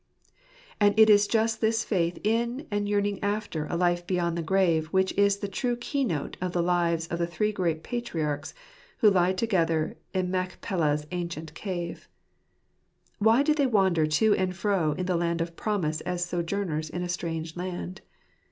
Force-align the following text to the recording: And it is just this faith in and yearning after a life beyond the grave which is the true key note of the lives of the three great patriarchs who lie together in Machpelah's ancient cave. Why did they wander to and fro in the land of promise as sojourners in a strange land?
And 0.79 0.99
it 0.99 1.11
is 1.11 1.27
just 1.27 1.61
this 1.61 1.83
faith 1.83 2.17
in 2.23 2.65
and 2.71 2.89
yearning 2.89 3.23
after 3.23 3.67
a 3.67 3.75
life 3.77 4.07
beyond 4.07 4.35
the 4.35 4.41
grave 4.41 4.87
which 4.87 5.13
is 5.15 5.37
the 5.37 5.47
true 5.47 5.75
key 5.75 6.03
note 6.03 6.37
of 6.41 6.53
the 6.53 6.63
lives 6.63 7.05
of 7.09 7.19
the 7.19 7.27
three 7.27 7.51
great 7.51 7.83
patriarchs 7.83 8.55
who 9.01 9.11
lie 9.11 9.31
together 9.33 9.95
in 10.11 10.31
Machpelah's 10.31 11.05
ancient 11.11 11.53
cave. 11.53 12.09
Why 13.19 13.43
did 13.43 13.57
they 13.57 13.67
wander 13.67 14.07
to 14.07 14.33
and 14.33 14.55
fro 14.55 14.93
in 14.93 15.05
the 15.05 15.15
land 15.17 15.39
of 15.39 15.55
promise 15.55 16.01
as 16.01 16.25
sojourners 16.25 16.89
in 16.89 17.03
a 17.03 17.07
strange 17.07 17.55
land? 17.55 18.01